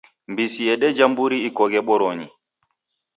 [0.31, 2.27] Mbisi yedeja mburi ikoghe boronyi.